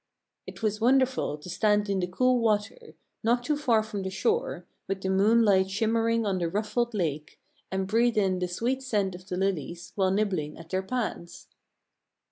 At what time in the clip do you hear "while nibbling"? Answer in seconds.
9.93-10.57